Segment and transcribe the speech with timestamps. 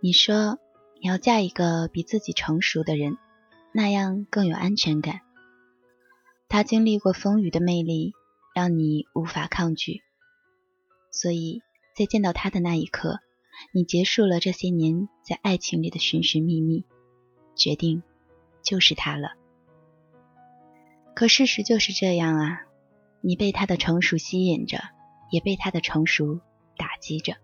[0.00, 0.60] 你说
[1.00, 3.18] 你要嫁一个比自己成熟的人，
[3.72, 5.22] 那样更有安全感。
[6.48, 8.12] 他经历过风雨的魅力，
[8.54, 10.02] 让你无法抗拒。
[11.10, 11.62] 所以
[11.96, 13.18] 在见到他的那一刻，
[13.72, 16.84] 你结束了这些年在爱情里的寻寻觅觅，
[17.56, 18.04] 决定
[18.62, 19.32] 就是他了。
[21.14, 22.60] 可事实就是这样啊，
[23.20, 24.78] 你被他的成熟吸引着，
[25.32, 26.38] 也被他的成熟
[26.76, 27.36] 打击着。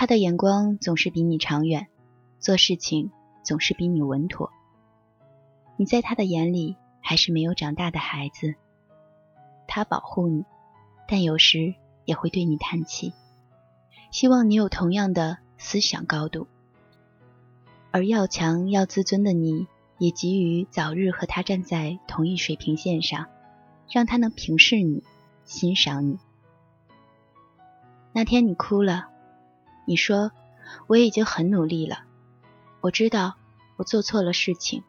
[0.00, 1.86] 他的眼光总是比你长远，
[2.38, 3.10] 做事情
[3.42, 4.50] 总是比你稳妥。
[5.76, 8.54] 你在他的眼里还是没有长大的孩子。
[9.68, 10.46] 他保护你，
[11.06, 11.74] 但有时
[12.06, 13.12] 也会对你叹气，
[14.10, 16.46] 希望你有同样的思想高度。
[17.90, 19.66] 而要强要自尊的你，
[19.98, 23.26] 也急于早日和他站在同一水平线上，
[23.92, 25.04] 让他能平视你，
[25.44, 26.18] 欣赏你。
[28.14, 29.10] 那天你哭了。
[29.90, 30.30] 你说
[30.86, 32.04] 我已经很努力了，
[32.80, 33.34] 我知道
[33.74, 34.84] 我做错了事情，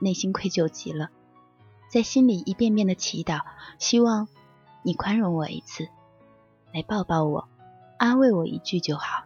[0.00, 1.08] 内心愧疚极了，
[1.88, 3.40] 在心里一遍遍的祈祷，
[3.78, 4.28] 希望
[4.82, 5.88] 你宽容我一次，
[6.74, 7.48] 来抱抱我，
[7.96, 9.24] 安慰我一句就好。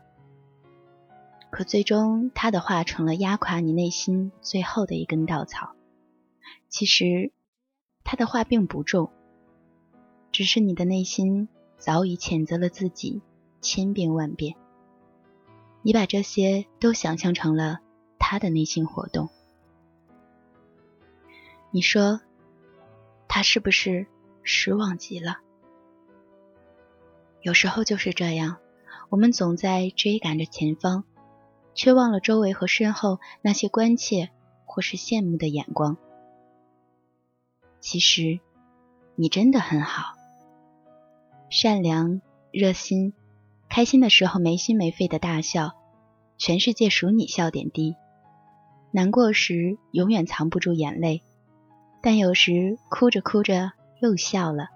[1.51, 5.73] 可最终他的话成了压垮你内心最后的一根稻草。
[6.69, 7.33] 其实
[8.05, 9.11] 他的话并不重，
[10.31, 13.21] 只是你的内心早已谴责了自己
[13.61, 14.55] 千遍万遍。
[15.83, 17.81] 你把这些都想象成了
[18.19, 19.29] 他的内心活动。
[21.71, 22.21] 你说，
[23.29, 24.07] 他是不是
[24.43, 25.39] 失望极了？
[27.43, 28.57] 有时候就是这样，
[29.11, 31.05] 我们总在追赶着前方，
[31.75, 34.31] 却忘了周围和身后那些关切
[34.65, 35.97] 或是羡慕的眼光。
[37.81, 38.41] 其实，
[39.15, 40.15] 你真的很好，
[41.49, 43.13] 善良、热心，
[43.69, 45.73] 开心的时候没心没肺的大笑。
[46.37, 47.97] 全世界数你笑点低，
[48.93, 51.23] 难过时永远藏不住眼泪，
[52.01, 54.69] 但有时哭着哭着又笑了。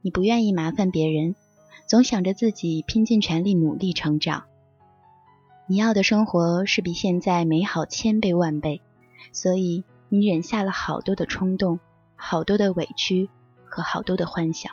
[0.00, 1.34] 你不愿意麻烦别人，
[1.86, 4.44] 总想着自己拼尽全力努力成长。
[5.66, 8.80] 你要的生活是比现在美好千倍万倍，
[9.32, 11.78] 所以你忍下了好多的冲动，
[12.16, 13.28] 好多的委屈
[13.66, 14.72] 和好多的幻想，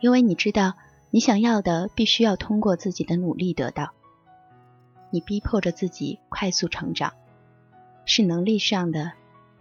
[0.00, 0.72] 因为你知道
[1.10, 3.92] 你想要的必须要通过自己的努力得到。
[5.10, 7.14] 你逼迫着自己快速成长，
[8.04, 9.12] 是能力上的，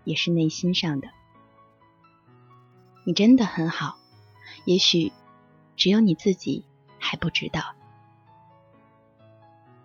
[0.04, 1.08] 也是内心上的。
[3.06, 3.98] 你真的很好，
[4.66, 5.14] 也许
[5.78, 6.66] 只有你自己
[7.00, 7.62] 还不知道。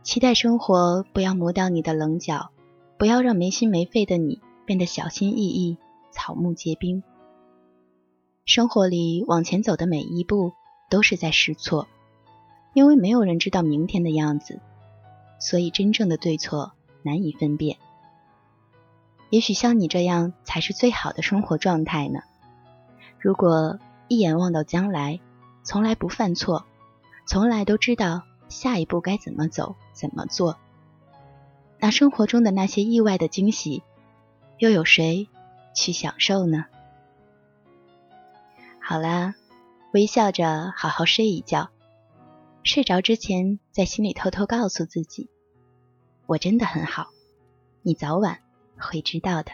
[0.03, 2.51] 期待生活不要磨掉你的棱角，
[2.99, 5.79] 不要让没心没肺的你变得小心翼翼、
[6.11, 7.05] 草木皆兵。
[8.45, 10.53] 生活里往前走的每一步
[10.93, 11.89] 都是在试错，
[12.75, 14.61] 因为没有人知道明天的样子。
[15.39, 16.73] 所以，真正的对错
[17.03, 17.79] 难以分辨。
[19.31, 22.21] 也许像你这样才是最好的生活状态呢。
[23.19, 25.19] 如果一眼望到将来，
[25.63, 26.67] 从来不犯错，
[27.27, 30.59] 从来都知道下一步该怎么走、怎么做，
[31.79, 33.83] 那生活中的那些意外的惊喜，
[34.59, 35.27] 又有谁
[35.75, 36.67] 去享受呢？
[38.79, 39.35] 好啦，
[39.93, 41.71] 微笑着好好睡一觉。
[42.65, 45.29] 睡着之前，在心里偷偷告诉自己
[46.27, 47.09] ：“我真的很好，
[47.83, 48.41] 你早晚
[48.79, 49.53] 会知道的。”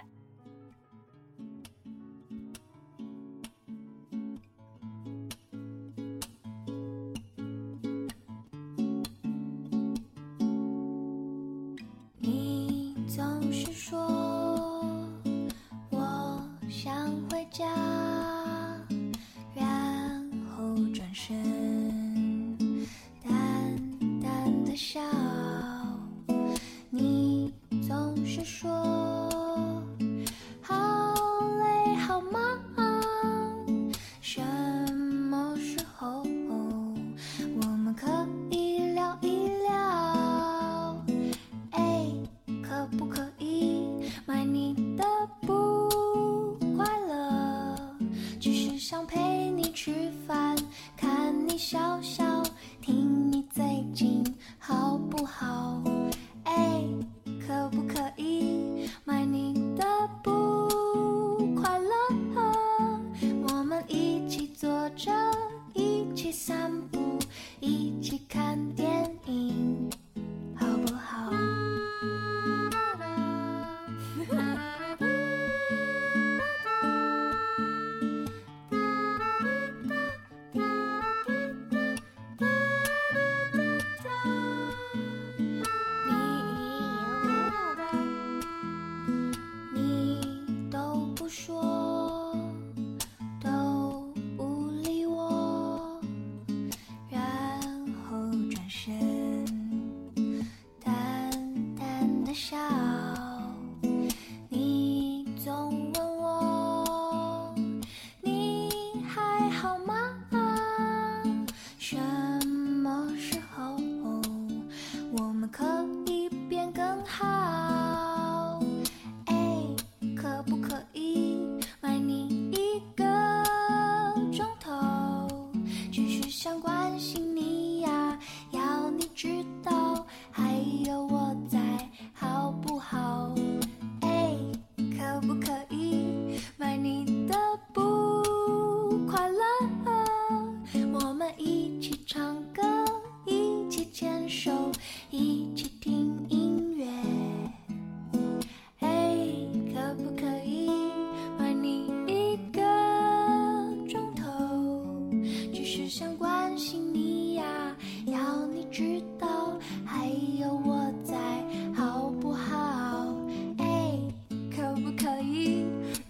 [28.60, 29.17] 说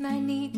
[0.09, 0.58] 爱你